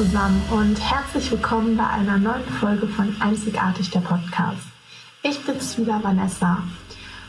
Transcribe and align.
zusammen 0.00 0.40
und 0.50 0.80
herzlich 0.80 1.30
willkommen 1.30 1.76
bei 1.76 1.86
einer 1.86 2.16
neuen 2.16 2.48
Folge 2.58 2.86
von 2.86 3.14
Einzigartig 3.20 3.90
der 3.90 4.00
Podcast. 4.00 4.66
Ich 5.22 5.44
bin's 5.44 5.76
wieder, 5.76 6.02
Vanessa. 6.02 6.62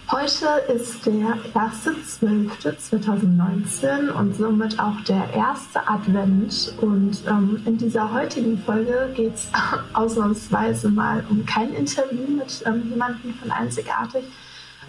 Heute 0.09 0.45
ist 0.73 1.05
der 1.05 1.37
1.12.2019 1.53 4.11
und 4.11 4.37
somit 4.37 4.79
auch 4.79 5.01
der 5.01 5.33
erste 5.33 5.85
Advent. 5.85 6.73
Und 6.79 7.17
ähm, 7.27 7.61
in 7.65 7.77
dieser 7.77 8.13
heutigen 8.13 8.57
Folge 8.57 9.11
geht 9.17 9.35
es 9.35 9.49
ausnahmsweise 9.93 10.87
mal 10.87 11.25
um 11.29 11.45
kein 11.45 11.73
Interview 11.73 12.25
mit 12.37 12.63
ähm, 12.65 12.89
jemandem 12.89 13.33
von 13.33 13.51
Einzigartig, 13.51 14.23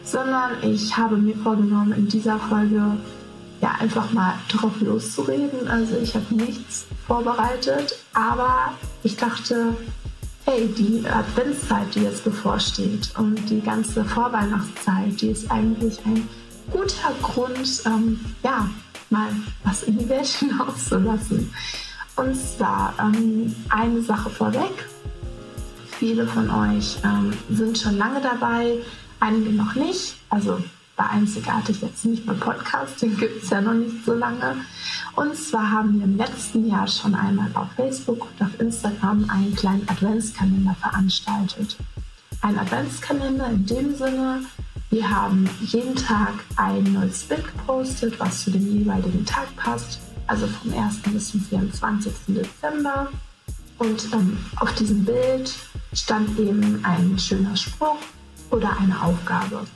sondern 0.04 0.52
ich 0.62 0.96
habe 0.96 1.16
mir 1.16 1.34
vorgenommen, 1.34 1.94
in 1.94 2.06
dieser 2.06 2.38
Folge 2.38 2.96
ja 3.62 3.76
einfach 3.78 4.12
mal 4.12 4.34
drauf 4.48 4.72
loszureden. 4.80 5.68
Also 5.68 5.96
ich 5.96 6.14
habe 6.14 6.34
nichts 6.34 6.84
vorbereitet, 7.06 7.96
aber 8.12 8.74
ich 9.04 9.16
dachte, 9.16 9.76
hey, 10.44 10.68
die 10.76 11.06
Adventszeit, 11.08 11.94
die 11.94 12.00
jetzt 12.00 12.24
bevorsteht 12.24 13.12
und 13.16 13.36
die 13.48 13.60
ganze 13.60 14.04
Vorweihnachtszeit, 14.04 15.20
die 15.20 15.28
ist 15.28 15.50
eigentlich 15.50 16.04
ein 16.04 16.28
guter 16.70 17.12
Grund, 17.22 17.82
ähm, 17.86 18.20
ja, 18.42 18.68
mal 19.10 19.28
was 19.62 19.84
in 19.84 19.96
die 19.96 20.08
Welt 20.08 20.26
hinauszulassen. 20.38 21.52
Und 22.16 22.36
zwar 22.36 22.94
ähm, 22.98 23.54
eine 23.70 24.02
Sache 24.02 24.28
vorweg. 24.28 24.88
Viele 25.98 26.26
von 26.26 26.50
euch 26.50 26.98
ähm, 27.04 27.32
sind 27.48 27.78
schon 27.78 27.96
lange 27.96 28.20
dabei, 28.20 28.78
einige 29.20 29.50
noch 29.50 29.76
nicht. 29.76 30.16
Also 30.28 30.58
bei 30.96 31.04
Einzigartig 31.04 31.80
jetzt 31.80 32.04
nicht 32.04 32.26
beim 32.26 32.38
Podcast, 32.38 33.00
den 33.00 33.16
gibt 33.16 33.42
es 33.42 33.50
ja 33.50 33.60
noch 33.60 33.74
nicht 33.74 34.04
so 34.04 34.14
lange. 34.14 34.56
Und 35.16 35.36
zwar 35.36 35.70
haben 35.70 35.98
wir 35.98 36.04
im 36.04 36.16
letzten 36.16 36.68
Jahr 36.68 36.86
schon 36.86 37.14
einmal 37.14 37.50
auf 37.54 37.68
Facebook 37.76 38.26
und 38.26 38.46
auf 38.46 38.60
Instagram 38.60 39.28
einen 39.30 39.54
kleinen 39.54 39.88
Adventskalender 39.88 40.76
veranstaltet. 40.80 41.76
Ein 42.40 42.58
Adventskalender 42.58 43.46
in 43.46 43.66
dem 43.66 43.96
Sinne, 43.96 44.40
wir 44.90 45.08
haben 45.08 45.48
jeden 45.60 45.96
Tag 45.96 46.34
ein 46.56 46.82
neues 46.92 47.22
Bild 47.24 47.44
gepostet, 47.46 48.18
was 48.20 48.44
zu 48.44 48.50
dem 48.50 48.66
jeweiligen 48.78 49.24
Tag 49.24 49.54
passt, 49.56 50.00
also 50.26 50.46
vom 50.46 50.72
1. 50.72 50.98
bis 51.06 51.30
zum 51.30 51.40
24. 51.40 52.12
Dezember. 52.28 53.08
Und 53.78 54.12
ähm, 54.12 54.36
auf 54.56 54.74
diesem 54.74 55.04
Bild 55.04 55.54
stand 55.94 56.38
eben 56.38 56.84
ein 56.84 57.18
schöner 57.18 57.56
Spruch 57.56 57.96
oder 58.50 58.76
eine 58.78 59.00
Aufgabe. 59.02 59.66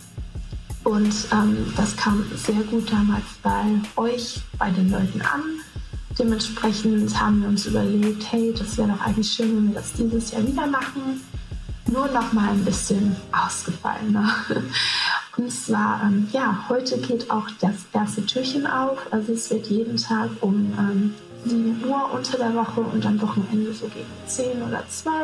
Und 0.87 1.12
ähm, 1.33 1.73
das 1.77 1.97
kam 1.97 2.25
sehr 2.37 2.62
gut 2.62 2.92
damals 2.92 3.25
bei 3.42 3.65
euch, 3.97 4.41
bei 4.56 4.70
den 4.70 4.89
Leuten 4.89 5.20
an. 5.20 5.43
Dementsprechend 6.17 7.20
haben 7.20 7.41
wir 7.41 7.48
uns 7.48 7.67
überlegt, 7.67 8.31
hey, 8.31 8.55
das 8.56 8.78
wäre 8.78 8.91
doch 8.91 9.01
eigentlich 9.05 9.33
schön, 9.33 9.56
wenn 9.56 9.69
wir 9.70 9.75
das 9.75 9.95
dieses 9.95 10.31
Jahr 10.31 10.47
wieder 10.47 10.65
machen. 10.69 11.20
Nur 11.91 12.06
noch 12.06 12.33
mal 12.33 12.51
ein 12.51 12.65
bisschen 12.65 13.17
ausgefallener. 13.33 14.33
Und 15.37 15.51
zwar, 15.51 16.03
ähm, 16.05 16.28
ja, 16.33 16.65
heute 16.69 16.98
geht 16.98 17.33
auch 17.33 17.49
das 17.60 17.75
erste 17.93 18.25
Türchen 18.25 18.65
auf. 18.65 18.99
Also 19.10 19.33
es 19.33 19.50
wird 19.50 19.66
jeden 19.66 19.97
Tag 19.97 20.31
um 20.41 20.72
ähm, 20.78 21.15
7 21.47 21.84
Uhr 21.84 22.12
unter 22.15 22.39
der 22.39 22.55
Woche 22.55 22.81
und 22.81 23.05
am 23.05 23.21
Wochenende 23.21 23.75
so 23.75 23.87
gegen 23.87 24.06
10 24.28 24.62
oder 24.62 24.84
12 24.89 25.15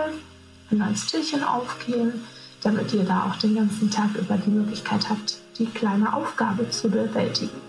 ein 0.72 0.78
neues 0.78 1.06
Türchen 1.06 1.44
aufgehen, 1.44 2.24
damit 2.64 2.92
ihr 2.92 3.04
da 3.04 3.26
auch 3.30 3.36
den 3.36 3.54
ganzen 3.54 3.92
Tag 3.92 4.16
über 4.16 4.36
die 4.36 4.50
Möglichkeit 4.50 5.08
habt, 5.08 5.41
die 5.58 5.66
kleine 5.66 6.14
Aufgabe 6.14 6.68
zu 6.70 6.88
bewältigen. 6.88 7.60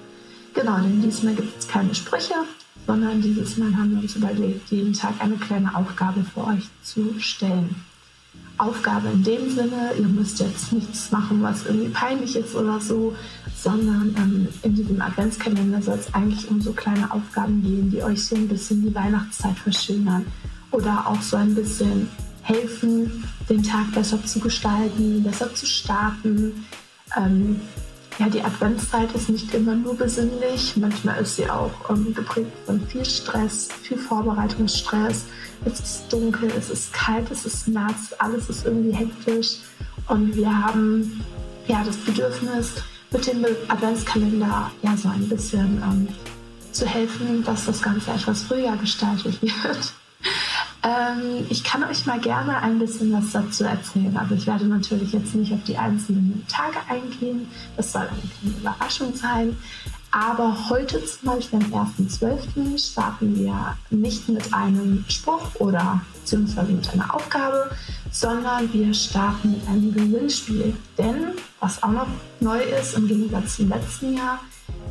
Genau, 0.54 0.78
denn 0.78 1.02
diesmal 1.02 1.34
gibt 1.34 1.60
es 1.60 1.68
keine 1.68 1.96
Sprüche, 1.96 2.36
sondern 2.86 3.22
dieses 3.22 3.58
Mal 3.58 3.76
haben 3.76 3.92
wir 3.92 4.04
uns 4.04 4.16
überlegt, 4.16 4.70
jeden 4.70 4.94
Tag 4.94 5.14
eine 5.20 5.38
kleine 5.38 5.76
Aufgabe 5.76 6.24
für 6.24 6.46
euch 6.46 6.70
zu 6.84 7.20
stellen. 7.20 7.76
Aufgabe 8.58 9.10
in 9.10 9.24
dem 9.24 9.50
Sinne, 9.50 9.94
ihr 9.98 10.08
müsst 10.08 10.40
jetzt 10.40 10.72
nichts 10.72 11.12
machen, 11.12 11.42
was 11.42 11.66
irgendwie 11.66 11.90
peinlich 11.90 12.36
ist 12.36 12.56
oder 12.56 12.80
so, 12.80 13.16
sondern 13.56 14.16
ähm, 14.18 14.48
in 14.62 14.76
diesem 14.76 15.02
Adventskalender 15.02 15.82
soll 15.82 15.98
es 15.98 16.14
eigentlich 16.14 16.50
um 16.50 16.62
so 16.62 16.72
kleine 16.72 17.12
Aufgaben 17.12 17.62
gehen, 17.64 17.90
die 17.90 18.04
euch 18.04 18.24
so 18.26 18.36
ein 18.36 18.48
bisschen 18.48 18.84
die 18.84 18.94
Weihnachtszeit 18.94 19.58
verschönern 19.58 20.26
oder 20.72 21.08
auch 21.08 21.22
so 21.22 21.38
ein 21.38 21.56
bisschen 21.56 22.10
helfen, 22.44 23.24
den 23.50 23.64
Tag 23.64 23.92
besser 23.94 24.24
zu 24.24 24.40
gestalten, 24.40 25.24
besser 25.24 25.54
zu 25.54 25.66
starten, 25.66 26.66
ähm, 27.18 27.62
ja, 28.20 28.30
die 28.30 28.44
Adventszeit 28.44 29.12
ist 29.14 29.30
nicht 29.30 29.54
immer 29.54 29.76
nur 29.76 29.98
besinnlich. 29.98 30.78
Manchmal 30.78 31.22
ist 31.22 31.36
sie 31.36 31.50
auch 31.50 31.90
ähm, 31.90 32.14
geprägt 32.14 32.52
von 32.66 32.80
viel 32.88 33.06
Stress, 33.06 33.70
viel 33.82 33.98
Vorbereitungsstress. 33.98 35.26
Es 35.66 35.80
ist 35.80 36.14
dunkel, 36.14 36.52
es 36.58 36.70
ist 36.70 36.94
kalt, 36.94 37.32
es 37.32 37.46
ist 37.46 37.68
nass, 37.68 38.14
alles 38.20 38.50
ist 38.50 38.66
irgendwie 38.66 38.94
hektisch. 38.94 39.60
Und 40.08 40.36
wir 40.36 40.48
haben 40.48 41.24
ja 41.68 41.84
das 41.84 41.98
Bedürfnis, 41.98 42.74
mit 43.12 43.28
dem 43.28 43.46
Adventskalender 43.68 44.72
ja 44.82 44.98
so 44.98 45.10
ein 45.10 45.30
bisschen 45.30 45.82
ähm, 45.84 46.08
zu 46.72 46.86
helfen, 46.86 47.44
dass 47.44 47.66
das 47.66 47.82
Ganze 47.82 48.12
etwas 48.12 48.44
früher 48.44 48.76
gestaltet 48.78 49.42
wird. 49.64 49.94
Ähm, 50.84 51.46
ich 51.50 51.64
kann 51.64 51.84
euch 51.86 52.06
mal 52.06 52.20
gerne 52.20 52.58
ein 52.58 52.78
bisschen 52.78 53.14
was 53.14 53.32
dazu 53.32 53.64
erzählen. 53.64 54.16
Also 54.18 54.36
ich 54.36 54.46
werde 54.46 54.66
natürlich 54.66 55.14
jetzt 55.14 55.34
nicht 55.34 55.54
auf 55.54 55.64
die 55.64 55.78
einzelnen 55.78 56.46
Tage 56.48 56.78
eingehen. 56.90 57.48
Das 57.78 57.94
soll 57.94 58.02
eine 58.02 58.20
kleine 58.20 58.58
Überraschung 58.58 59.16
sein. 59.16 59.56
Aber 60.12 60.70
heute 60.70 61.04
zum 61.06 61.30
Beispiel 61.30 61.60
am 61.60 61.88
1.12. 61.88 62.78
starten 62.78 63.36
wir 63.36 63.76
nicht 63.90 64.30
mit 64.30 64.54
einem 64.54 65.04
Spruch 65.08 65.56
oder 65.56 66.02
beziehungsweise 66.14 66.72
mit 66.72 66.88
einer 66.94 67.16
Aufgabe, 67.16 67.72
sondern 68.12 68.72
wir 68.72 68.94
starten 68.94 69.52
mit 69.54 69.68
einem 69.68 69.92
Gewinnspiel. 69.92 70.76
Denn 71.00 71.30
was 71.60 71.82
auch 71.82 71.92
noch 71.92 72.08
neu 72.42 72.60
ist 72.60 72.96
im 72.96 73.08
Gegensatz 73.08 73.56
zum 73.56 73.70
letzten 73.70 74.16
Jahr, 74.16 74.40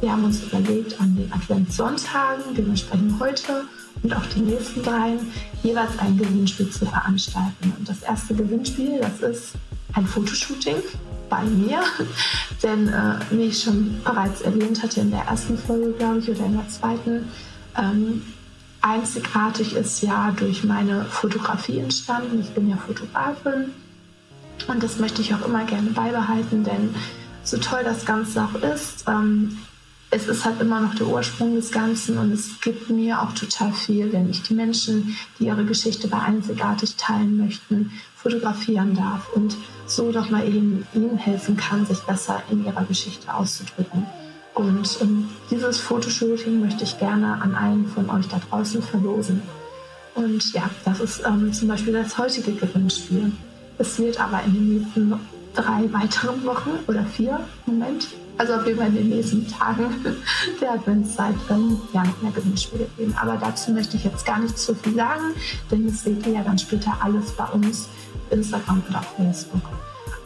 wir 0.03 0.11
haben 0.11 0.25
uns 0.25 0.43
überlegt, 0.43 1.01
an 1.01 1.15
den 1.15 1.33
Adventssonntagen, 1.33 2.55
dementsprechend 2.57 3.21
heute, 3.21 3.65
und 4.03 4.15
auch 4.17 4.27
die 4.27 4.41
nächsten 4.41 4.83
drei 4.83 5.17
jeweils 5.63 5.97
ein 5.99 6.19
Gewinnspiel 6.19 6.69
zu 6.71 6.87
veranstalten. 6.87 7.73
Und 7.79 7.89
das 7.89 8.03
erste 8.03 8.35
Gewinnspiel, 8.35 9.01
das 9.01 9.21
ist 9.21 9.53
ein 9.93 10.05
Fotoshooting 10.05 10.77
bei 11.31 11.45
mir, 11.45 11.83
denn 12.65 12.89
äh, 12.89 13.15
wie 13.31 13.45
ich 13.45 13.63
schon 13.63 14.01
bereits 14.03 14.41
erwähnt 14.41 14.83
hatte 14.83 15.01
in 15.03 15.13
der 15.13 15.23
ersten 15.23 15.57
Folge, 15.57 15.93
glaube 15.93 16.19
ich, 16.19 16.29
oder 16.29 16.47
in 16.47 16.55
der 16.55 16.69
zweiten, 16.69 17.29
ähm, 17.79 18.23
einzigartig 18.81 19.75
ist 19.77 20.03
ja 20.03 20.35
durch 20.37 20.65
meine 20.65 21.05
Fotografie 21.05 21.79
entstanden. 21.79 22.41
Ich 22.41 22.51
bin 22.51 22.69
ja 22.69 22.77
Fotografin 22.77 23.71
und 24.67 24.83
das 24.83 24.99
möchte 24.99 25.23
ich 25.23 25.33
auch 25.33 25.47
immer 25.47 25.65
gerne 25.65 25.91
beibehalten, 25.91 26.65
denn 26.65 26.93
so 27.45 27.59
toll 27.59 27.83
das 27.85 28.05
Ganze 28.05 28.43
auch 28.43 28.55
ist, 28.63 29.05
ähm, 29.07 29.59
es 30.15 30.29
ist 30.29 30.45
halt 30.45 30.61
immer 30.61 30.81
noch 30.81 30.95
der 30.95 31.07
Ursprung 31.07 31.55
des 31.55 31.73
Ganzen 31.73 32.19
und 32.19 32.33
es 32.33 32.61
gibt 32.61 32.91
mir 32.91 33.23
auch 33.23 33.33
total 33.33 33.73
viel, 33.73 34.13
wenn 34.13 34.29
ich 34.29 34.43
die 34.43 34.53
Menschen, 34.53 35.17
die 35.39 35.47
ihre 35.47 35.65
Geschichte 35.65 36.07
bei 36.07 36.19
einzigartig 36.19 36.97
teilen 36.97 37.39
möchten, 37.39 37.91
fotografieren 38.15 38.95
darf 38.95 39.33
und 39.35 39.57
so 39.87 40.13
doch 40.13 40.29
mal 40.29 40.47
eben 40.47 40.87
ihnen 40.93 41.17
helfen 41.17 41.57
kann, 41.57 41.87
sich 41.87 41.99
besser 42.01 42.43
in 42.51 42.65
ihrer 42.65 42.85
Geschichte 42.85 43.33
auszudrücken. 43.33 44.07
Und 44.55 44.99
ähm, 45.01 45.31
dieses 45.51 45.81
Fotoshooting 45.81 46.61
möchte 46.61 46.85
ich 46.85 46.99
gerne 46.99 47.41
an 47.41 47.55
einen 47.55 47.87
von 47.87 48.11
euch 48.11 48.29
da 48.29 48.39
draußen 48.51 48.83
verlosen. 48.83 49.41
Und 50.15 50.53
ja, 50.53 50.69
das 50.85 51.01
ist 51.01 51.23
ähm, 51.27 51.55
zum 51.55 51.69
Beispiel 51.69 51.95
das 51.95 52.19
heutige 52.19 52.53
Gewinnspiel. 52.53 53.33
Es 53.79 53.99
wird 53.99 54.21
aber 54.21 54.43
in 54.45 54.53
den 54.53 54.79
nächsten 54.79 55.15
drei 55.55 55.91
weiteren 55.91 56.45
Wochen 56.45 56.71
oder 56.87 57.05
vier, 57.07 57.41
Moment, 57.65 58.09
also 58.43 58.55
auf 58.55 58.67
jeden 58.67 58.79
Fall 58.79 58.89
in 58.89 58.97
den 58.97 59.09
nächsten 59.11 59.47
Tagen 59.47 60.05
der 60.61 60.73
Adventszeit 60.73 61.37
ähm, 61.49 61.81
ja 61.93 62.03
noch 62.03 62.23
mehr 62.23 62.33
Gewinnspiele 62.33 62.89
geben. 62.97 63.15
Aber 63.21 63.37
dazu 63.37 63.71
möchte 63.71 63.97
ich 63.97 64.03
jetzt 64.03 64.27
gar 64.27 64.41
nicht 64.41 64.59
zu 64.59 64.75
viel 64.75 64.97
sagen, 64.97 65.35
denn 65.71 65.87
das 65.87 66.03
seht 66.03 66.27
ihr 66.27 66.33
ja 66.33 66.43
dann 66.43 66.59
später 66.59 66.93
alles 67.01 67.31
bei 67.33 67.45
uns 67.45 67.89
Instagram 68.31 68.83
auf 68.95 69.07
Facebook. 69.17 69.63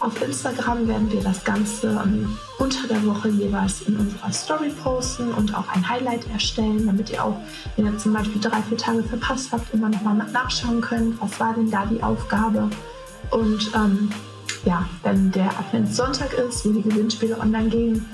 Auf 0.00 0.22
Instagram 0.22 0.88
werden 0.88 1.12
wir 1.12 1.20
das 1.20 1.44
Ganze 1.44 1.88
ähm, 1.88 2.38
unter 2.58 2.88
der 2.88 3.04
Woche 3.04 3.28
jeweils 3.28 3.82
in 3.82 3.96
unserer 3.96 4.32
Story 4.32 4.70
posten 4.82 5.34
und 5.34 5.54
auch 5.54 5.68
ein 5.74 5.86
Highlight 5.86 6.30
erstellen, 6.30 6.86
damit 6.86 7.10
ihr 7.10 7.22
auch, 7.22 7.36
wenn 7.76 7.84
ihr 7.84 7.98
zum 7.98 8.14
Beispiel 8.14 8.40
drei, 8.40 8.62
vier 8.62 8.78
Tage 8.78 9.02
verpasst 9.02 9.52
habt, 9.52 9.74
immer 9.74 9.90
nochmal 9.90 10.16
nachschauen 10.32 10.80
könnt, 10.80 11.20
was 11.20 11.38
war 11.38 11.52
denn 11.52 11.70
da 11.70 11.84
die 11.84 12.02
Aufgabe. 12.02 12.70
Und 13.30 13.70
ähm, 13.74 14.10
ja, 14.66 14.84
wenn 15.04 15.30
der 15.30 15.48
Adventssonntag 15.58 16.34
ist, 16.34 16.66
wo 16.66 16.72
die 16.72 16.82
Gewinnspiele 16.82 17.38
online 17.38 17.68
gehen, 17.68 18.04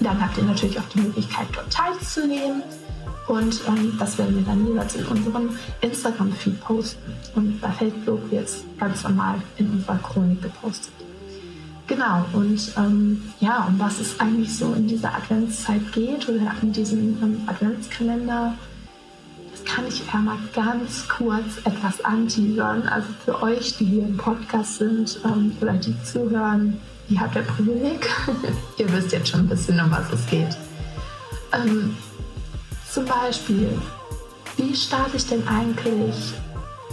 dann 0.00 0.20
habt 0.20 0.36
ihr 0.36 0.44
natürlich 0.44 0.78
auch 0.78 0.88
die 0.94 1.00
Möglichkeit, 1.00 1.46
dort 1.52 1.72
teilzunehmen. 1.72 2.62
Und 3.28 3.60
ähm, 3.66 3.96
das 3.98 4.18
werden 4.18 4.36
wir 4.36 4.42
dann 4.42 4.66
jeweils 4.66 4.96
in 4.96 5.06
unserem 5.06 5.56
Instagram-Feed 5.80 6.60
posten. 6.60 7.14
Und 7.36 7.60
bei 7.60 7.70
Facebook 7.70 8.30
wird 8.30 8.44
es 8.44 8.64
ganz 8.78 9.04
normal 9.04 9.36
in 9.56 9.70
unserer 9.70 9.98
Chronik 9.98 10.42
gepostet. 10.42 10.92
Genau, 11.86 12.24
und 12.32 12.72
ähm, 12.76 13.22
ja, 13.40 13.66
um 13.68 13.78
was 13.78 14.00
es 14.00 14.18
eigentlich 14.18 14.54
so 14.54 14.72
in 14.72 14.88
dieser 14.88 15.14
Adventszeit 15.14 15.92
geht 15.92 16.28
oder 16.28 16.52
in 16.60 16.72
diesem 16.72 17.22
ähm, 17.22 17.42
Adventskalender, 17.46 18.54
kann 19.74 19.88
ich 19.88 20.02
ja 20.06 20.20
mal 20.20 20.38
ganz 20.54 21.08
kurz 21.08 21.58
etwas 21.64 22.04
anteasern. 22.04 22.82
Also 22.86 23.08
für 23.24 23.42
euch, 23.42 23.76
die 23.76 23.84
hier 23.84 24.04
im 24.04 24.16
Podcast 24.16 24.76
sind 24.78 25.18
ähm, 25.24 25.56
oder 25.60 25.72
die 25.72 26.00
zuhören, 26.04 26.80
ihr 27.08 27.20
habt 27.20 27.36
ein 27.36 27.44
Privileg. 27.44 28.08
ihr 28.78 28.92
wisst 28.92 29.10
jetzt 29.12 29.28
schon 29.28 29.40
ein 29.40 29.48
bisschen, 29.48 29.80
um 29.80 29.90
was 29.90 30.12
es 30.12 30.26
geht. 30.26 30.56
Ähm, 31.52 31.96
zum 32.88 33.04
Beispiel, 33.04 33.68
wie 34.56 34.74
starte 34.76 35.16
ich 35.16 35.26
denn 35.26 35.46
eigentlich 35.48 36.34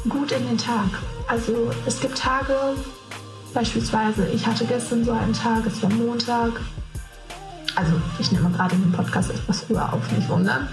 gut 0.09 0.31
in 0.31 0.47
den 0.47 0.57
Tag? 0.57 0.89
Also 1.27 1.71
es 1.85 1.99
gibt 1.99 2.17
Tage, 2.17 2.55
beispielsweise, 3.53 4.27
ich 4.29 4.45
hatte 4.47 4.65
gestern 4.65 5.05
so 5.05 5.11
einen 5.11 5.33
Tag, 5.33 5.67
es 5.67 5.83
war 5.83 5.89
Montag. 5.91 6.53
Also 7.75 7.93
ich 8.19 8.31
nehme 8.31 8.49
gerade 8.49 8.75
den 8.75 8.91
Podcast 8.91 9.29
etwas 9.29 9.61
früher 9.61 9.93
auf, 9.93 10.11
nicht 10.11 10.27
wundern. 10.29 10.67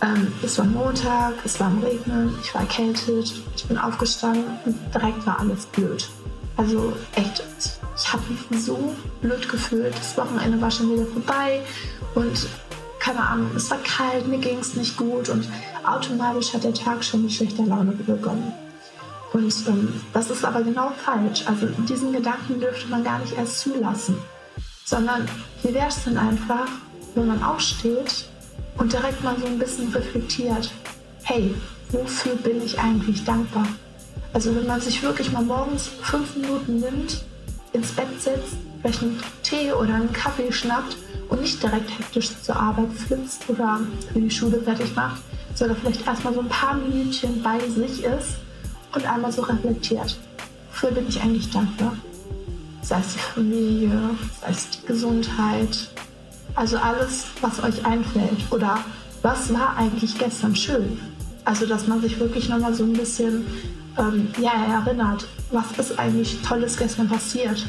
Ähm, 0.00 0.32
es 0.42 0.58
war 0.58 0.64
Montag, 0.64 1.34
es 1.44 1.58
war 1.58 1.68
am 1.68 1.82
Regnen, 1.82 2.38
ich 2.42 2.54
war 2.54 2.62
erkältet, 2.62 3.32
ich 3.56 3.64
bin 3.64 3.78
aufgestanden 3.78 4.44
und 4.64 4.76
direkt 4.94 5.26
war 5.26 5.40
alles 5.40 5.66
blöd. 5.66 6.08
Also 6.56 6.92
echt, 7.14 7.42
ich 7.96 8.12
habe 8.12 8.22
mich 8.50 8.64
so 8.64 8.94
blöd 9.20 9.48
gefühlt. 9.48 9.94
Das 9.96 10.16
Wochenende 10.16 10.60
war 10.60 10.70
schon 10.70 10.92
wieder 10.92 11.06
vorbei 11.06 11.60
und 12.14 12.46
keine 13.00 13.20
Ahnung, 13.20 13.50
es 13.56 13.70
war 13.70 13.78
kalt, 13.78 14.26
mir 14.28 14.38
ging 14.38 14.58
es 14.58 14.74
nicht 14.74 14.96
gut 14.96 15.28
und 15.28 15.48
automatisch 15.84 16.52
hat 16.52 16.64
der 16.64 16.74
Tag 16.74 17.02
schon 17.02 17.22
mit 17.22 17.32
schlechter 17.32 17.64
Laune 17.64 17.92
begonnen. 17.92 18.52
Und 19.32 19.54
ähm, 19.66 20.00
das 20.12 20.30
ist 20.30 20.44
aber 20.44 20.62
genau 20.62 20.92
falsch. 21.04 21.44
Also 21.46 21.66
diesen 21.88 22.12
Gedanken 22.12 22.60
dürfte 22.60 22.88
man 22.88 23.04
gar 23.04 23.18
nicht 23.18 23.36
erst 23.36 23.60
zulassen, 23.60 24.16
sondern 24.84 25.28
wie 25.62 25.74
wäre 25.74 25.88
es 25.88 26.04
denn 26.04 26.16
einfach, 26.16 26.68
wenn 27.14 27.26
man 27.26 27.42
aufsteht 27.42 28.26
und 28.78 28.92
direkt 28.92 29.22
mal 29.22 29.36
so 29.38 29.46
ein 29.46 29.58
bisschen 29.58 29.92
reflektiert, 29.92 30.70
hey, 31.24 31.54
wofür 31.90 32.34
bin 32.36 32.62
ich 32.64 32.78
eigentlich 32.78 33.24
dankbar? 33.24 33.66
Also 34.32 34.54
wenn 34.54 34.66
man 34.66 34.80
sich 34.80 35.02
wirklich 35.02 35.32
mal 35.32 35.42
morgens 35.42 35.88
fünf 36.02 36.36
Minuten 36.36 36.80
nimmt, 36.80 37.24
ins 37.72 37.92
Bett 37.92 38.20
setzt, 38.20 38.56
vielleicht 38.80 39.02
einen 39.02 39.20
Tee 39.42 39.72
oder 39.72 39.94
einen 39.94 40.12
Kaffee 40.12 40.52
schnappt 40.52 40.96
und 41.28 41.40
nicht 41.40 41.62
direkt 41.62 41.90
hektisch 41.98 42.30
zur 42.42 42.56
Arbeit 42.56 42.92
flitzt 42.92 43.48
oder 43.48 43.80
für 44.12 44.20
die 44.20 44.30
Schule 44.30 44.60
fertig 44.62 44.94
macht, 44.94 45.20
sondern 45.54 45.76
vielleicht 45.78 46.06
erstmal 46.06 46.34
so 46.34 46.40
ein 46.40 46.48
paar 46.48 46.74
Minütchen 46.74 47.42
bei 47.42 47.58
sich 47.60 48.04
ist 48.04 48.36
und 48.94 49.06
einmal 49.06 49.32
so 49.32 49.42
reflektiert. 49.42 50.16
Wofür 50.70 50.92
bin 50.92 51.08
ich 51.08 51.20
eigentlich 51.20 51.50
dankbar? 51.50 51.96
Sei 52.82 53.00
es 53.00 53.14
die 53.14 53.18
Familie, 53.18 53.90
sei 54.40 54.50
es 54.50 54.70
die 54.70 54.86
Gesundheit, 54.86 55.90
also 56.54 56.78
alles, 56.78 57.26
was 57.40 57.62
euch 57.62 57.84
einfällt. 57.84 58.50
Oder 58.50 58.78
was 59.22 59.52
war 59.52 59.76
eigentlich 59.76 60.18
gestern 60.18 60.54
schön? 60.54 61.00
Also, 61.44 61.66
dass 61.66 61.86
man 61.86 62.00
sich 62.00 62.18
wirklich 62.20 62.48
nochmal 62.48 62.74
so 62.74 62.84
ein 62.84 62.92
bisschen 62.92 63.46
ähm, 63.98 64.28
ja, 64.40 64.52
erinnert, 64.52 65.26
was 65.50 65.66
ist 65.78 65.98
eigentlich 65.98 66.40
Tolles 66.42 66.76
gestern 66.76 67.08
passiert? 67.08 67.66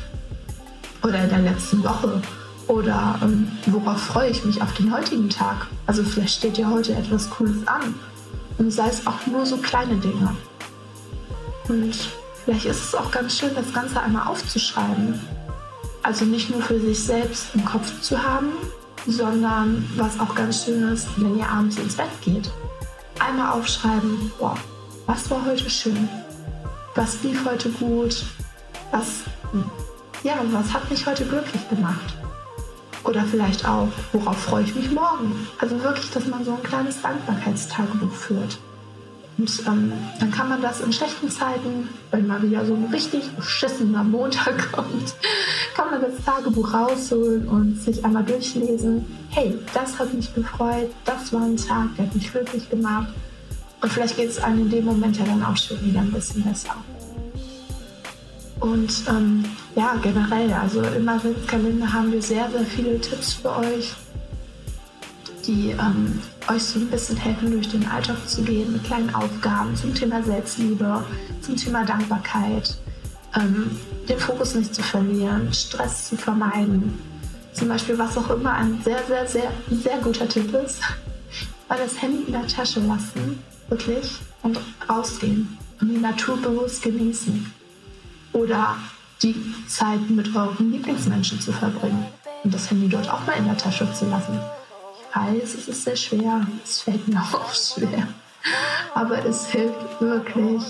Oder 1.03 1.23
in 1.23 1.29
der 1.29 1.39
letzten 1.39 1.83
Woche? 1.83 2.21
Oder 2.67 3.19
ähm, 3.23 3.51
worauf 3.67 3.99
freue 3.99 4.29
ich 4.29 4.45
mich 4.45 4.61
auf 4.61 4.73
den 4.73 4.93
heutigen 4.93 5.29
Tag? 5.29 5.67
Also 5.87 6.03
vielleicht 6.03 6.37
steht 6.37 6.57
ja 6.57 6.69
heute 6.69 6.93
etwas 6.93 7.29
Cooles 7.29 7.67
an. 7.67 7.95
Und 8.57 8.71
sei 8.71 8.89
es 8.89 9.07
auch 9.07 9.25
nur 9.25 9.45
so 9.45 9.57
kleine 9.57 9.95
Dinge. 9.95 10.35
Und 11.67 11.95
vielleicht 12.43 12.65
ist 12.65 12.83
es 12.83 12.95
auch 12.95 13.09
ganz 13.11 13.37
schön, 13.37 13.55
das 13.55 13.73
Ganze 13.73 14.01
einmal 14.01 14.27
aufzuschreiben. 14.27 15.19
Also 16.03 16.25
nicht 16.25 16.49
nur 16.49 16.61
für 16.61 16.79
sich 16.79 17.03
selbst 17.03 17.47
im 17.53 17.65
Kopf 17.65 18.01
zu 18.01 18.21
haben, 18.21 18.51
sondern 19.05 19.87
was 19.95 20.19
auch 20.19 20.33
ganz 20.35 20.65
schön 20.65 20.83
ist, 20.89 21.07
wenn 21.17 21.37
ihr 21.37 21.47
abends 21.47 21.77
ins 21.77 21.95
Bett 21.95 22.09
geht. 22.21 22.49
Einmal 23.19 23.53
aufschreiben, 23.53 24.31
boah, 24.39 24.57
was 25.05 25.29
war 25.29 25.45
heute 25.45 25.69
schön? 25.69 26.07
Was 26.95 27.21
lief 27.23 27.45
heute 27.45 27.69
gut? 27.69 28.23
Was, 28.91 29.23
ja, 30.23 30.35
was 30.51 30.73
hat 30.73 30.89
mich 30.89 31.05
heute 31.05 31.25
glücklich 31.25 31.67
gemacht? 31.69 32.15
Oder 33.03 33.23
vielleicht 33.23 33.67
auch, 33.67 33.87
worauf 34.11 34.37
freue 34.37 34.63
ich 34.63 34.75
mich 34.75 34.91
morgen? 34.91 35.47
Also 35.59 35.81
wirklich, 35.81 36.11
dass 36.11 36.25
man 36.27 36.43
so 36.43 36.51
ein 36.51 36.63
kleines 36.63 37.01
Dankbarkeitstagebuch 37.01 38.11
führt. 38.11 38.57
Und 39.39 39.63
ähm, 39.67 39.93
dann 40.19 40.31
kann 40.31 40.49
man 40.49 40.61
das 40.61 40.81
in 40.81 40.91
schlechten 40.91 41.29
Zeiten, 41.29 41.87
wenn 42.11 42.27
mal 42.27 42.41
wieder 42.41 42.65
so 42.65 42.73
ein 42.73 42.89
richtig 42.91 43.31
beschissener 43.37 44.03
Montag 44.03 44.69
kommt, 44.73 45.15
kann 45.75 45.91
man 45.91 46.01
das 46.01 46.25
Tagebuch 46.25 46.73
rausholen 46.73 47.47
und 47.47 47.81
sich 47.81 48.03
einmal 48.03 48.25
durchlesen. 48.25 49.05
Hey, 49.29 49.57
das 49.73 49.97
hat 49.97 50.13
mich 50.13 50.33
gefreut, 50.35 50.89
das 51.05 51.31
war 51.31 51.43
ein 51.43 51.55
Tag, 51.55 51.87
der 51.97 52.07
hat 52.07 52.15
mich 52.15 52.29
glücklich 52.29 52.69
gemacht. 52.69 53.13
Und 53.81 53.93
vielleicht 53.93 54.17
geht 54.17 54.29
es 54.29 54.39
einem 54.39 54.63
in 54.63 54.69
dem 54.71 54.83
Moment 54.83 55.17
ja 55.17 55.23
dann 55.23 55.41
auch 55.41 55.55
schon 55.55 55.81
wieder 55.85 56.01
ein 56.01 56.11
bisschen 56.11 56.43
besser. 56.43 56.75
Und 58.59 58.91
ähm, 59.07 59.45
ja, 59.73 59.95
generell, 60.01 60.51
also 60.51 60.81
im 60.81 61.07
Adventskalender 61.07 61.93
haben 61.93 62.11
wir 62.11 62.21
sehr, 62.21 62.51
sehr 62.51 62.65
viele 62.65 62.99
Tipps 62.99 63.35
für 63.35 63.55
euch 63.55 63.93
die 65.49 65.71
ähm, 65.71 66.21
euch 66.47 66.63
so 66.63 66.79
ein 66.79 66.87
bisschen 66.89 67.17
helfen, 67.17 67.51
durch 67.51 67.69
den 67.69 67.85
Alltag 67.87 68.17
zu 68.27 68.43
gehen 68.43 68.71
mit 68.71 68.83
kleinen 68.83 69.13
Aufgaben 69.15 69.75
zum 69.75 69.95
Thema 69.95 70.21
Selbstliebe, 70.21 71.03
zum 71.41 71.55
Thema 71.55 71.83
Dankbarkeit, 71.83 72.77
ähm, 73.35 73.71
den 74.07 74.19
Fokus 74.19 74.53
nicht 74.53 74.75
zu 74.75 74.83
verlieren, 74.83 75.51
Stress 75.51 76.09
zu 76.09 76.17
vermeiden. 76.17 76.99
Zum 77.53 77.67
Beispiel, 77.67 77.97
was 77.97 78.15
auch 78.15 78.29
immer 78.29 78.53
ein 78.53 78.79
sehr, 78.83 79.03
sehr, 79.07 79.27
sehr, 79.27 79.51
sehr 79.71 79.97
guter 79.97 80.29
Tipp 80.29 80.53
ist, 80.53 80.81
mal 81.69 81.79
das 81.79 81.99
Handy 81.99 82.25
in 82.27 82.33
der 82.33 82.47
Tasche 82.47 82.81
lassen, 82.81 83.39
wirklich, 83.69 84.17
und 84.43 84.59
rausgehen 84.87 85.57
und 85.81 85.89
die 85.89 85.97
Natur 85.97 86.37
bewusst 86.37 86.83
genießen. 86.83 87.51
Oder 88.33 88.77
die 89.23 89.35
Zeit 89.67 90.09
mit 90.11 90.35
euren 90.35 90.71
Lieblingsmenschen 90.71 91.41
zu 91.41 91.51
verbringen 91.51 92.05
und 92.43 92.53
das 92.53 92.69
Handy 92.69 92.87
dort 92.87 93.09
auch 93.11 93.25
mal 93.25 93.33
in 93.33 93.45
der 93.45 93.57
Tasche 93.57 93.91
zu 93.93 94.05
lassen 94.05 94.39
weiß, 95.13 95.55
es 95.55 95.67
ist 95.67 95.83
sehr 95.83 95.95
schwer. 95.95 96.45
Es 96.63 96.81
fällt 96.81 97.07
mir 97.07 97.21
auch 97.33 97.53
schwer. 97.53 98.07
Aber 98.93 99.25
es 99.25 99.47
hilft 99.47 99.99
wirklich, 99.99 100.63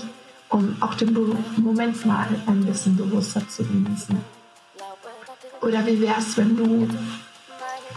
um 0.48 0.76
auch 0.80 0.94
den 0.94 1.16
Moment 1.56 2.04
mal 2.04 2.26
ein 2.46 2.64
bisschen 2.64 2.96
bewusster 2.96 3.46
zu 3.48 3.64
genießen. 3.64 4.16
Oder 5.62 5.86
wie 5.86 6.00
wäre 6.00 6.18
es, 6.18 6.36
wenn 6.36 6.56
du 6.56 6.88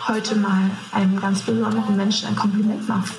heute 0.08 0.36
mal 0.36 0.70
einem 0.92 1.20
ganz 1.20 1.42
besonderen 1.42 1.96
Menschen 1.96 2.28
ein 2.28 2.36
Kompliment 2.36 2.88
machst? 2.88 3.14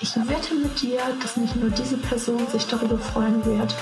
Ich 0.00 0.16
wette 0.16 0.54
mit 0.54 0.80
dir, 0.80 1.00
dass 1.20 1.36
nicht 1.36 1.56
nur 1.56 1.70
diese 1.70 1.96
Person 1.96 2.46
sich 2.48 2.66
darüber 2.66 2.98
freuen 2.98 3.44
wird, 3.44 3.74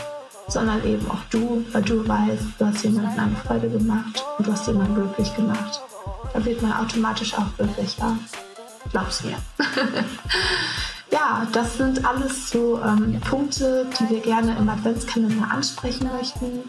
sondern 0.48 0.84
eben 0.84 1.08
auch 1.10 1.22
du, 1.30 1.64
weil 1.72 1.82
du 1.82 2.06
weißt, 2.06 2.42
du 2.58 2.66
hast 2.66 2.84
jemanden 2.84 3.18
eine 3.18 3.36
Freude 3.36 3.70
gemacht 3.70 4.22
und 4.36 4.46
du 4.46 4.52
hast 4.52 4.66
jemanden 4.66 4.96
glücklich 4.96 5.34
gemacht 5.36 5.80
da 6.32 6.44
wird 6.44 6.62
man 6.62 6.72
automatisch 6.72 7.34
auch 7.34 7.56
glücklicher. 7.56 8.16
Glaub's 8.90 9.22
mir. 9.24 9.36
ja, 11.12 11.46
das 11.52 11.76
sind 11.76 12.04
alles 12.04 12.50
so 12.50 12.80
ähm, 12.82 13.20
Punkte, 13.20 13.86
die 13.98 14.14
wir 14.14 14.20
gerne 14.20 14.56
im 14.58 14.68
Adventskalender 14.68 15.50
ansprechen 15.50 16.10
möchten. 16.16 16.62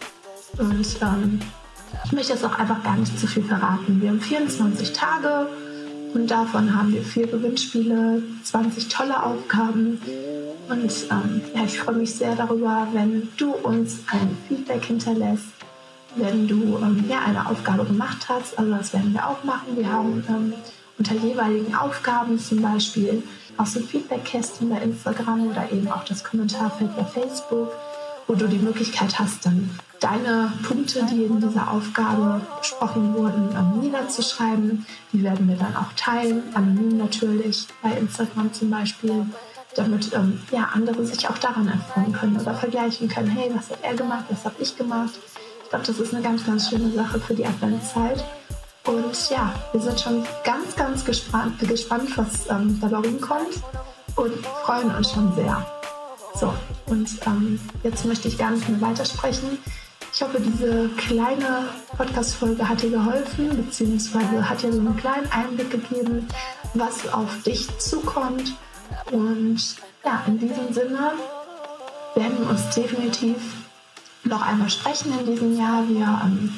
Und 0.57 1.01
ähm, 1.01 1.39
ich 2.05 2.11
möchte 2.11 2.33
jetzt 2.33 2.45
auch 2.45 2.57
einfach 2.57 2.83
gar 2.83 2.97
nicht 2.97 3.17
zu 3.17 3.27
viel 3.27 3.43
verraten. 3.43 4.01
Wir 4.01 4.09
haben 4.09 4.21
24 4.21 4.93
Tage 4.93 5.47
und 6.13 6.29
davon 6.29 6.75
haben 6.75 6.93
wir 6.93 7.03
vier 7.03 7.27
Gewinnspiele, 7.27 8.21
20 8.43 8.89
tolle 8.89 9.23
Aufgaben. 9.23 10.01
Und 10.69 10.91
ähm, 11.09 11.41
ja, 11.55 11.63
ich 11.65 11.79
freue 11.79 11.95
mich 11.95 12.15
sehr 12.15 12.35
darüber, 12.35 12.87
wenn 12.93 13.29
du 13.37 13.51
uns 13.51 13.99
ein 14.11 14.37
Feedback 14.47 14.85
hinterlässt 14.85 15.45
wenn 16.15 16.47
du 16.47 16.77
ähm, 16.81 17.05
ja, 17.09 17.19
eine 17.19 17.47
Aufgabe 17.47 17.85
gemacht 17.85 18.27
hast. 18.27 18.57
Also 18.57 18.71
das 18.73 18.93
werden 18.93 19.13
wir 19.13 19.27
auch 19.27 19.43
machen. 19.43 19.75
Wir 19.75 19.91
haben 19.91 20.23
ähm, 20.27 20.53
unter 20.97 21.15
jeweiligen 21.15 21.73
Aufgaben 21.75 22.39
zum 22.39 22.61
Beispiel 22.61 23.23
auch 23.57 23.65
so 23.65 23.79
Feedback-Kästchen 23.79 24.69
bei 24.69 24.77
Instagram 24.77 25.47
oder 25.47 25.71
eben 25.71 25.89
auch 25.91 26.03
das 26.03 26.23
Kommentarfeld 26.23 26.95
bei 26.95 27.03
Facebook, 27.05 27.71
wo 28.27 28.35
du 28.35 28.47
die 28.47 28.57
Möglichkeit 28.57 29.19
hast, 29.19 29.45
dann 29.45 29.69
deine 29.99 30.51
Punkte, 30.63 31.05
die 31.11 31.23
in 31.23 31.39
dieser 31.39 31.69
Aufgabe 31.69 32.41
besprochen 32.59 33.13
wurden, 33.13 33.49
ähm, 33.55 33.81
niederzuschreiben. 33.81 34.85
Die 35.13 35.23
werden 35.23 35.47
wir 35.47 35.55
dann 35.55 35.75
auch 35.75 35.93
teilen, 35.95 36.43
anonym 36.53 36.97
natürlich, 36.97 37.67
bei 37.81 37.91
Instagram 37.91 38.51
zum 38.53 38.69
Beispiel 38.69 39.25
damit 39.75 40.13
ähm, 40.13 40.41
ja, 40.51 40.69
andere 40.73 41.05
sich 41.05 41.29
auch 41.29 41.37
daran 41.37 41.67
erfreuen 41.67 42.11
können 42.11 42.37
oder 42.37 42.53
vergleichen 42.53 43.07
können, 43.07 43.29
hey, 43.29 43.49
was 43.55 43.69
hat 43.69 43.79
er 43.83 43.95
gemacht, 43.95 44.25
was 44.29 44.43
habe 44.43 44.55
ich 44.59 44.75
gemacht 44.75 45.13
glaube, 45.71 45.85
das 45.85 45.99
ist 45.99 46.13
eine 46.13 46.21
ganz, 46.21 46.45
ganz 46.45 46.69
schöne 46.69 46.91
Sache 46.91 47.19
für 47.19 47.33
die 47.33 47.45
Adventszeit. 47.45 48.23
Und 48.85 49.29
ja, 49.29 49.53
wir 49.71 49.81
sind 49.81 49.99
schon 49.99 50.23
ganz, 50.43 50.75
ganz 50.75 51.05
gespannt, 51.05 51.59
gespannt 51.59 52.17
was 52.17 52.49
ähm, 52.49 52.77
dabei 52.81 52.97
rumkommt 52.97 53.61
und 54.17 54.45
freuen 54.65 54.93
uns 54.93 55.11
schon 55.11 55.33
sehr. 55.35 55.65
So, 56.35 56.53
und 56.87 57.09
ähm, 57.25 57.59
jetzt 57.83 58.05
möchte 58.05 58.27
ich 58.27 58.37
gar 58.37 58.51
nicht 58.51 58.67
mehr 58.67 58.81
weitersprechen. 58.81 59.59
Ich 60.13 60.21
hoffe, 60.21 60.41
diese 60.41 60.89
kleine 60.97 61.69
Podcast-Folge 61.95 62.67
hat 62.67 62.81
dir 62.81 62.89
geholfen, 62.89 63.55
beziehungsweise 63.55 64.49
hat 64.49 64.61
dir 64.61 64.73
so 64.73 64.79
einen 64.79 64.97
kleinen 64.97 65.31
Einblick 65.31 65.71
gegeben, 65.71 66.27
was 66.73 67.07
auf 67.13 67.43
dich 67.43 67.67
zukommt. 67.77 68.53
Und 69.11 69.61
ja, 70.03 70.21
in 70.27 70.37
diesem 70.37 70.73
Sinne 70.73 71.13
werden 72.15 72.39
wir 72.39 72.49
uns 72.49 72.69
definitiv 72.75 73.37
noch 74.23 74.41
einmal 74.41 74.69
sprechen 74.69 75.13
in 75.19 75.25
diesem 75.25 75.57
Jahr. 75.57 75.87
Wir 75.87 76.21
ähm, 76.23 76.53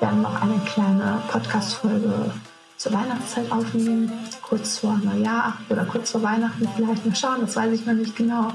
werden 0.00 0.22
noch 0.22 0.40
eine 0.40 0.60
kleine 0.66 1.22
Podcast-Folge 1.28 2.32
zur 2.76 2.92
Weihnachtszeit 2.92 3.50
aufnehmen, 3.52 4.10
kurz 4.42 4.78
vor 4.78 4.98
Neujahr 5.04 5.56
oder 5.70 5.84
kurz 5.84 6.10
vor 6.10 6.22
Weihnachten 6.22 6.68
vielleicht 6.74 7.06
mal 7.06 7.14
schauen, 7.14 7.40
das 7.40 7.54
weiß 7.54 7.72
ich 7.72 7.86
noch 7.86 7.94
nicht 7.94 8.16
genau, 8.16 8.52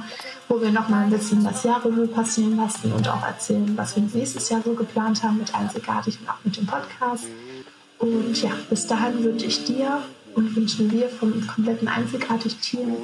wo 0.50 0.60
wir 0.60 0.70
noch 0.70 0.90
mal 0.90 1.06
ein 1.06 1.10
bisschen 1.10 1.46
das 1.46 1.64
Jahrrevue 1.64 2.08
passieren 2.08 2.58
lassen 2.58 2.92
und 2.92 3.08
auch 3.08 3.26
erzählen, 3.26 3.72
was 3.78 3.96
wir 3.96 4.04
nächstes 4.04 4.50
Jahr 4.50 4.62
so 4.66 4.74
geplant 4.74 5.24
haben 5.24 5.38
mit 5.38 5.56
Einzigartig 5.56 6.20
und 6.20 6.30
auch 6.30 6.44
mit 6.44 6.58
dem 6.58 6.66
Podcast. 6.66 7.24
Und 8.00 8.42
ja, 8.42 8.52
bis 8.70 8.86
dahin 8.86 9.24
wünsche 9.24 9.46
ich 9.46 9.64
dir 9.64 10.02
und 10.36 10.54
wünschen 10.58 10.92
wir 10.92 11.08
vom 11.08 11.48
kompletten 11.48 11.88
Einzigartig-Team 11.88 12.98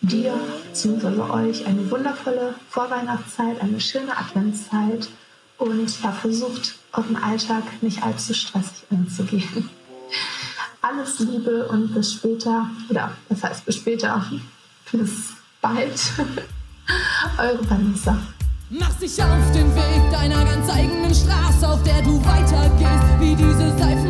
dir 0.00 0.38
bzw. 0.72 1.20
euch 1.30 1.66
eine 1.66 1.90
wundervolle 1.90 2.54
Vorweihnachtszeit, 2.70 3.60
eine 3.60 3.80
schöne 3.80 4.16
Adventszeit 4.16 5.08
und 5.58 6.02
ja, 6.02 6.12
versucht 6.12 6.78
euren 6.92 7.16
Alltag 7.16 7.62
nicht 7.82 8.02
allzu 8.02 8.34
stressig 8.34 8.84
anzugehen. 8.90 9.70
Alles 10.82 11.18
Liebe 11.18 11.66
und 11.68 11.94
bis 11.94 12.12
später. 12.12 12.70
Oder 12.88 13.12
das 13.28 13.42
heißt 13.42 13.64
bis 13.64 13.76
später. 13.76 14.24
Bis 14.92 15.32
bald. 15.60 16.00
Eure 17.38 17.68
Vanessa. 17.68 18.16
Mach 18.70 18.92
dich 18.94 19.20
auf 19.20 19.52
den 19.52 19.74
Weg 19.74 20.12
deiner 20.12 20.44
ganz 20.44 20.70
eigenen 20.70 21.12
Straße, 21.12 21.68
auf 21.68 21.82
der 21.82 22.02
du 22.02 22.24
weitergehst, 22.24 23.20
wie 23.20 23.34
diese 23.34 23.76
Seife 23.76 24.05